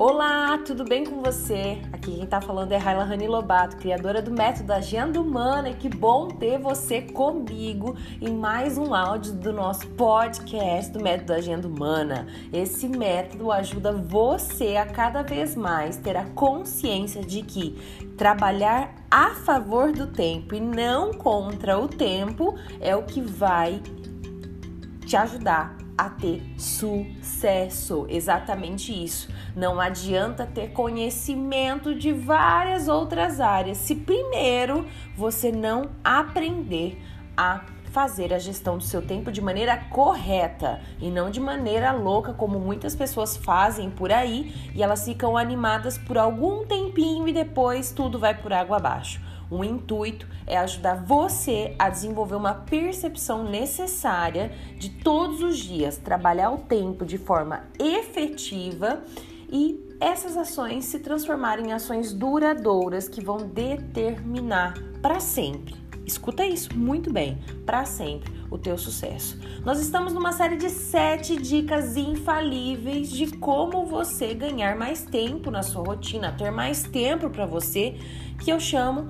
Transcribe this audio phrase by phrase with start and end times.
[0.00, 1.82] Olá, tudo bem com você?
[1.92, 5.88] Aqui quem tá falando é Raila Rani Lobato, criadora do método Agenda Humana, e que
[5.88, 12.28] bom ter você comigo em mais um áudio do nosso podcast do método Agenda Humana.
[12.52, 17.76] Esse método ajuda você a cada vez mais ter a consciência de que
[18.16, 23.82] trabalhar a favor do tempo e não contra o tempo é o que vai
[25.04, 28.06] te ajudar a ter sucesso.
[28.08, 29.28] Exatamente isso.
[29.56, 37.02] Não adianta ter conhecimento de várias outras áreas se primeiro você não aprender
[37.36, 42.32] a fazer a gestão do seu tempo de maneira correta e não de maneira louca,
[42.32, 47.90] como muitas pessoas fazem por aí e elas ficam animadas por algum tempinho e depois
[47.90, 49.20] tudo vai por água abaixo.
[49.50, 56.50] O intuito é ajudar você a desenvolver uma percepção necessária de todos os dias, trabalhar
[56.50, 59.02] o tempo de forma efetiva
[59.50, 65.74] e essas ações se transformarem em ações duradouras que vão determinar para sempre.
[66.06, 69.38] Escuta isso muito bem, para sempre o teu sucesso.
[69.64, 75.62] Nós estamos numa série de sete dicas infalíveis de como você ganhar mais tempo na
[75.62, 77.96] sua rotina, ter mais tempo para você,
[78.42, 79.08] que eu chamo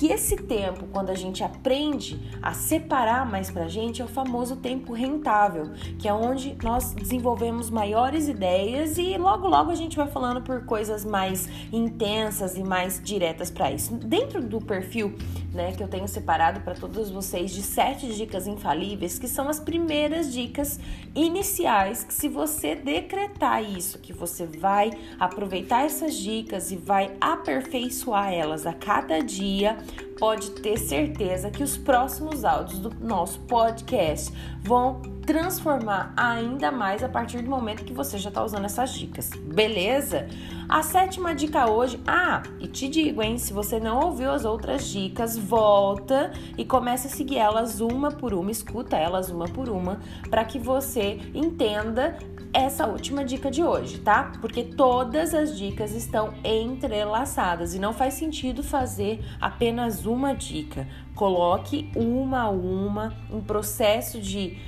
[0.00, 4.56] que esse tempo, quando a gente aprende a separar mais pra gente, é o famoso
[4.56, 10.06] tempo rentável, que é onde nós desenvolvemos maiores ideias e logo logo a gente vai
[10.06, 13.94] falando por coisas mais intensas e mais diretas para isso.
[13.94, 15.18] Dentro do perfil,
[15.52, 19.58] né, que eu tenho separado para todos vocês de sete dicas infalíveis, que são as
[19.58, 20.78] primeiras dicas
[21.14, 28.32] iniciais, que se você decretar isso, que você vai aproveitar essas dicas e vai aperfeiçoar
[28.32, 29.76] elas a cada dia,
[30.20, 34.30] pode ter certeza que os próximos áudios do nosso podcast
[34.62, 39.30] vão transformar ainda mais a partir do momento que você já está usando essas dicas,
[39.30, 40.28] beleza?
[40.68, 44.84] A sétima dica hoje, ah, e te digo, hein, se você não ouviu as outras
[44.84, 50.00] dicas, volta e comece a seguir elas uma por uma, escuta elas uma por uma,
[50.28, 52.18] para que você entenda
[52.52, 54.32] essa última dica de hoje, tá?
[54.40, 60.86] Porque todas as dicas estão entrelaçadas e não faz sentido fazer apenas uma dica.
[61.14, 64.58] Coloque uma a uma em processo de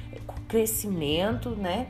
[0.47, 1.88] crescimento, né?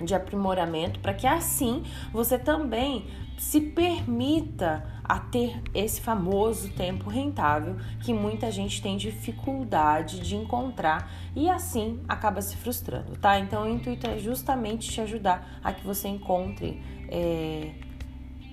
[0.00, 3.06] De aprimoramento, para que assim você também
[3.40, 11.10] se permita a ter esse famoso tempo rentável que muita gente tem dificuldade de encontrar
[11.34, 13.38] e assim acaba se frustrando, tá?
[13.38, 17.72] Então o intuito é justamente te ajudar a que você encontre é,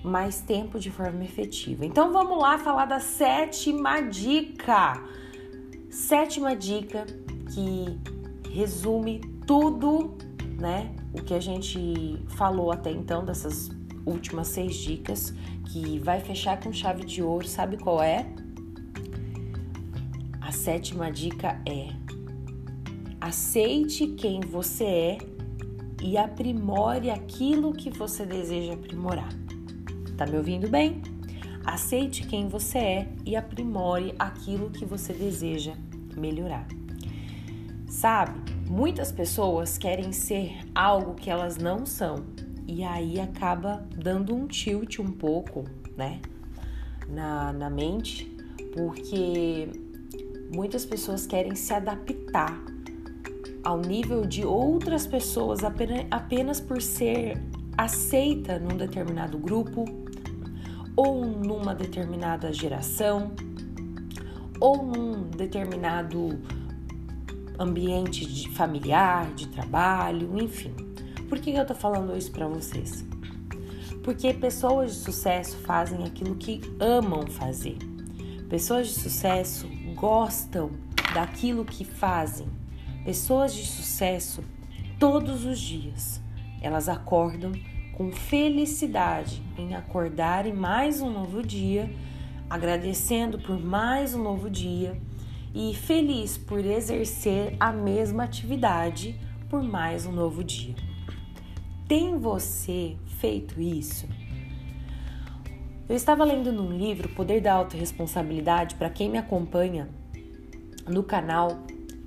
[0.02, 1.84] mais tempo de forma efetiva.
[1.84, 5.02] Então vamos lá falar da sétima dica.
[5.90, 7.04] Sétima dica
[7.52, 8.00] que
[8.50, 10.16] resume tudo,
[10.58, 10.94] né?
[11.12, 13.70] O que a gente falou até então dessas
[14.04, 15.32] últimas seis dicas,
[15.66, 18.26] que vai fechar com chave de ouro, sabe qual é?
[20.40, 21.90] A sétima dica é:
[23.20, 25.18] aceite quem você é
[26.02, 29.28] e aprimore aquilo que você deseja aprimorar.
[30.16, 31.02] Tá me ouvindo bem?
[31.64, 35.74] Aceite quem você é e aprimore aquilo que você deseja
[36.16, 36.66] melhorar.
[37.86, 42.24] Sabe, muitas pessoas querem ser algo que elas não são.
[42.66, 45.64] E aí acaba dando um tilt um pouco,
[45.96, 46.20] né,
[47.08, 48.30] na, na mente,
[48.74, 49.70] porque
[50.54, 52.60] muitas pessoas querem se adaptar
[53.64, 57.42] ao nível de outras pessoas apenas, apenas por ser
[57.76, 59.84] aceita num determinado grupo
[60.96, 63.32] ou numa determinada geração
[64.60, 66.38] ou num determinado
[67.58, 70.74] ambiente de familiar, de trabalho, enfim.
[71.28, 73.04] Por que eu tô falando isso para vocês?
[74.02, 77.76] Porque pessoas de sucesso fazem aquilo que amam fazer.
[78.48, 80.70] Pessoas de sucesso gostam
[81.12, 82.46] daquilo que fazem.
[83.04, 84.42] Pessoas de sucesso
[84.98, 86.20] todos os dias
[86.60, 87.52] elas acordam
[87.92, 91.90] com felicidade em acordar em mais um novo dia,
[92.48, 95.00] agradecendo por mais um novo dia
[95.58, 99.18] e feliz por exercer a mesma atividade
[99.50, 100.76] por mais um novo dia.
[101.88, 104.08] Tem você feito isso?
[105.88, 109.88] Eu estava lendo num livro Poder da Autoresponsabilidade para quem me acompanha
[110.86, 111.58] no canal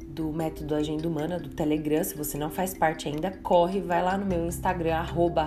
[0.08, 2.06] do Método Agenda Humana do Telegram.
[2.06, 5.44] Se você não faz parte ainda, corre, vai lá no meu Instagram, arroba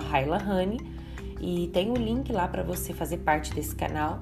[1.41, 4.21] e tem o um link lá para você fazer parte desse canal.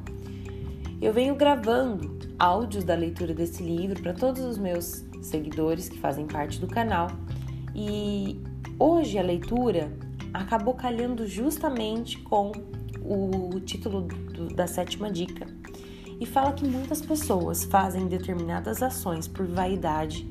[1.04, 6.26] Eu venho gravando áudios da leitura desse livro para todos os meus seguidores que fazem
[6.26, 7.12] parte do canal.
[7.76, 8.42] E
[8.80, 9.92] hoje a leitura
[10.34, 12.54] acabou calhando justamente com
[13.02, 15.46] o título do, da sétima dica.
[16.22, 20.26] E fala que muitas pessoas fazem determinadas ações por vaidade,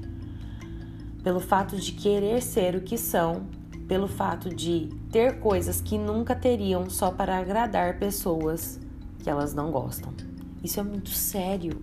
[1.22, 3.42] pelo fato de querer ser o que são,
[3.86, 8.80] pelo fato de ter coisas que nunca teriam só para agradar pessoas
[9.22, 10.31] que elas não gostam.
[10.62, 11.82] Isso é muito sério.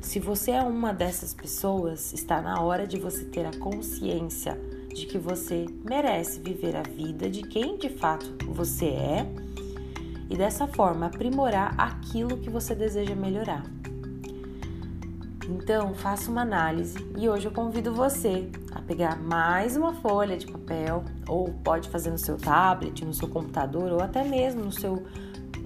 [0.00, 4.58] Se você é uma dessas pessoas, está na hora de você ter a consciência
[4.94, 9.26] de que você merece viver a vida de quem de fato você é
[10.28, 13.64] e dessa forma aprimorar aquilo que você deseja melhorar.
[15.48, 20.46] Então, faça uma análise e hoje eu convido você a pegar mais uma folha de
[20.46, 25.04] papel, ou pode fazer no seu tablet, no seu computador, ou até mesmo no seu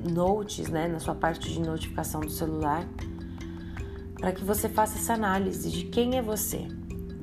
[0.04, 2.86] notes, né, na sua parte de notificação do celular,
[4.18, 6.66] para que você faça essa análise de quem é você.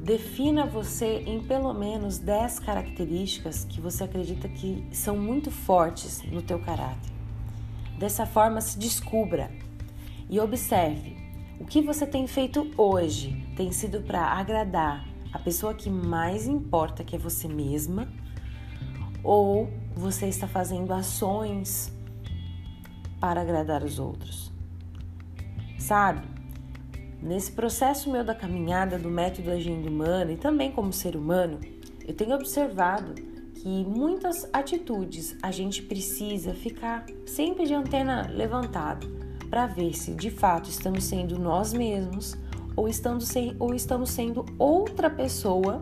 [0.03, 6.41] Defina você em pelo menos 10 características que você acredita que são muito fortes no
[6.41, 7.12] teu caráter.
[8.00, 9.51] Dessa forma, se descubra
[10.30, 11.18] e observe
[11.59, 17.03] o que você tem feito hoje tem sido para agradar a pessoa que mais importa,
[17.03, 18.07] que é você mesma,
[19.23, 21.91] ou você está fazendo ações
[23.19, 24.51] para agradar os outros.
[25.77, 26.27] Sabe?
[27.21, 31.59] Nesse processo meu da caminhada do método Agenda Humana e também como ser humano,
[32.07, 33.15] eu tenho observado
[33.55, 39.07] que muitas atitudes a gente precisa ficar sempre de antena levantada
[39.49, 42.37] para ver se de fato estamos sendo nós mesmos
[42.75, 45.81] ou estamos, sem, ou estamos sendo outra pessoa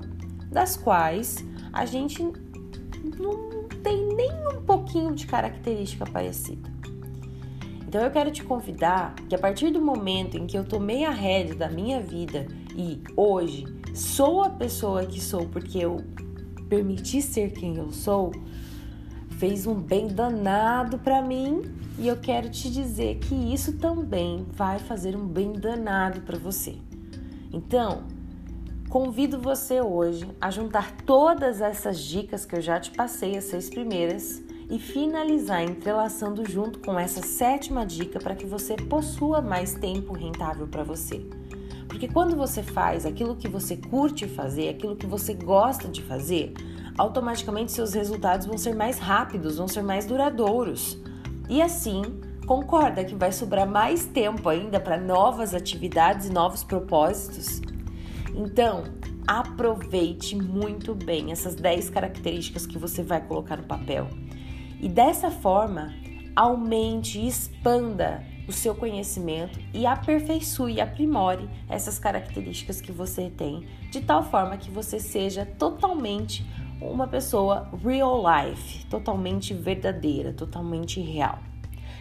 [0.49, 1.43] das quais
[1.73, 2.23] a gente
[3.19, 6.74] não tem nem um pouquinho de característica parecida.
[7.87, 11.11] Então eu quero te convidar que a partir do momento em que eu tomei a
[11.11, 16.03] rédea da minha vida e hoje sou a pessoa que sou porque eu
[16.67, 18.31] permitir ser quem eu sou,
[19.37, 21.61] fez um bem danado para mim
[21.97, 26.75] e eu quero te dizer que isso também vai fazer um bem danado para você.
[27.53, 28.03] Então,
[28.89, 33.69] convido você hoje a juntar todas essas dicas que eu já te passei, as seis
[33.69, 40.13] primeiras, e finalizar entrelaçando junto com essa sétima dica para que você possua mais tempo
[40.13, 41.25] rentável para você.
[41.87, 46.53] Porque quando você faz aquilo que você curte fazer, aquilo que você gosta de fazer,
[46.97, 50.97] automaticamente seus resultados vão ser mais rápidos, vão ser mais duradouros.
[51.47, 52.01] E assim,
[52.47, 57.61] concorda que vai sobrar mais tempo ainda para novas atividades e novos propósitos?
[58.35, 58.83] Então,
[59.27, 64.07] aproveite muito bem essas 10 características que você vai colocar no papel.
[64.79, 65.93] E dessa forma,
[66.35, 74.23] aumente expanda o seu conhecimento e aperfeiçoe aprimore essas características que você tem, de tal
[74.23, 76.45] forma que você seja totalmente
[76.79, 81.39] uma pessoa real life, totalmente verdadeira, totalmente real.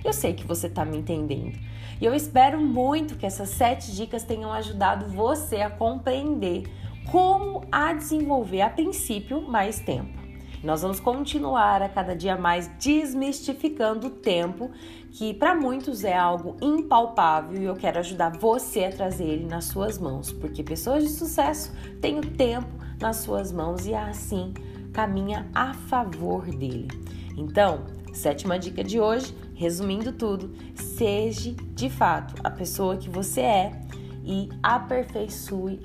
[0.05, 1.59] Eu sei que você está me entendendo.
[2.01, 6.65] E eu espero muito que essas sete dicas tenham ajudado você a compreender
[7.11, 10.24] como a desenvolver a princípio mais tempo.
[10.65, 14.71] Nós vamos continuar a cada dia mais desmistificando o tempo,
[15.11, 19.67] que para muitos é algo impalpável e eu quero ajudar você a trazer ele nas
[19.67, 21.71] suas mãos, porque pessoas de sucesso
[22.01, 24.55] têm o tempo nas suas mãos e assim
[24.91, 26.89] caminha a favor dele.
[27.37, 33.81] Então, sétima dica de hoje, resumindo tudo, seja de fato a pessoa que você é
[34.25, 35.81] e aperfeiçoe,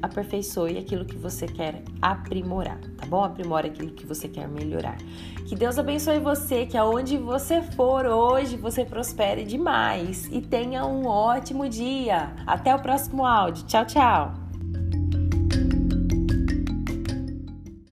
[0.00, 3.24] aperfeiçoe aquilo que você quer aprimorar, tá bom?
[3.24, 4.96] Aprimore aquilo que você quer melhorar.
[5.46, 11.06] Que Deus abençoe você, que aonde você for hoje você prospere demais e tenha um
[11.06, 12.32] ótimo dia.
[12.46, 13.66] Até o próximo áudio.
[13.66, 14.39] Tchau, tchau.